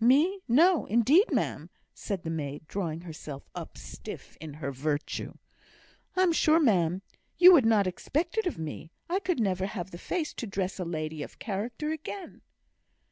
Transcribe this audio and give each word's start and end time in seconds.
"Me! 0.00 0.40
no, 0.48 0.84
indeed, 0.86 1.30
ma'am," 1.32 1.70
said 1.94 2.24
the 2.24 2.28
maid, 2.28 2.66
drawing 2.66 3.02
herself 3.02 3.48
up, 3.54 3.78
stiff 3.78 4.36
in 4.40 4.54
her 4.54 4.72
virtue. 4.72 5.34
"I'm 6.16 6.32
sure, 6.32 6.58
ma'am, 6.58 7.02
you 7.38 7.52
would 7.52 7.64
not 7.64 7.86
expect 7.86 8.36
it 8.36 8.48
of 8.48 8.58
me; 8.58 8.90
I 9.08 9.20
could 9.20 9.38
never 9.38 9.66
have 9.66 9.92
the 9.92 9.98
face 9.98 10.34
to 10.34 10.46
dress 10.48 10.80
a 10.80 10.84
lady 10.84 11.22
of 11.22 11.38
character 11.38 11.92
again." 11.92 12.42